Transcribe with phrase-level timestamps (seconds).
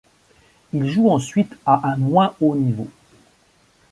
[0.73, 2.87] Il joue ensuite à un moins haut niveau.